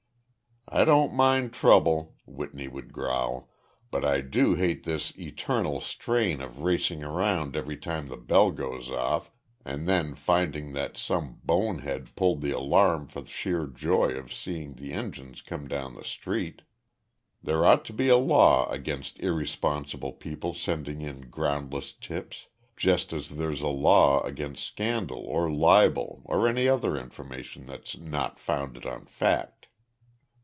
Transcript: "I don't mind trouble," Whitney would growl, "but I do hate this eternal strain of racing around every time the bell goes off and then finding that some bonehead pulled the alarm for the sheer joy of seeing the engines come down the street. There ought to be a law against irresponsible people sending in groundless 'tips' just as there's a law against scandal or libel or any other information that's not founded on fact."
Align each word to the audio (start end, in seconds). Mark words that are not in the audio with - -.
"I 0.73 0.85
don't 0.85 1.13
mind 1.13 1.51
trouble," 1.51 2.15
Whitney 2.25 2.69
would 2.69 2.93
growl, 2.93 3.49
"but 3.89 4.05
I 4.05 4.21
do 4.21 4.53
hate 4.55 4.83
this 4.85 5.11
eternal 5.19 5.81
strain 5.81 6.39
of 6.41 6.61
racing 6.61 7.03
around 7.03 7.57
every 7.57 7.75
time 7.75 8.07
the 8.07 8.15
bell 8.15 8.51
goes 8.51 8.89
off 8.89 9.29
and 9.65 9.85
then 9.85 10.15
finding 10.15 10.71
that 10.71 10.95
some 10.95 11.41
bonehead 11.43 12.15
pulled 12.15 12.39
the 12.39 12.51
alarm 12.51 13.09
for 13.09 13.19
the 13.19 13.29
sheer 13.29 13.67
joy 13.67 14.11
of 14.11 14.31
seeing 14.31 14.75
the 14.75 14.93
engines 14.93 15.41
come 15.41 15.67
down 15.67 15.93
the 15.93 16.05
street. 16.05 16.61
There 17.43 17.65
ought 17.65 17.83
to 17.85 17.91
be 17.93 18.07
a 18.07 18.15
law 18.15 18.69
against 18.69 19.19
irresponsible 19.19 20.13
people 20.13 20.53
sending 20.53 21.01
in 21.01 21.29
groundless 21.29 21.91
'tips' 21.91 22.47
just 22.77 23.11
as 23.11 23.31
there's 23.35 23.61
a 23.61 23.67
law 23.67 24.21
against 24.23 24.63
scandal 24.63 25.19
or 25.25 25.51
libel 25.51 26.21
or 26.23 26.47
any 26.47 26.69
other 26.69 26.95
information 26.95 27.65
that's 27.65 27.97
not 27.97 28.39
founded 28.39 28.85
on 28.85 29.05
fact." 29.05 29.57